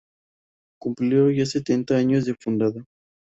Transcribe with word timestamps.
Cumplió 0.79 1.29
ya 1.29 1.45
setenta 1.45 1.95
años 1.95 2.25
de 2.25 2.33
fundada. 2.33 2.83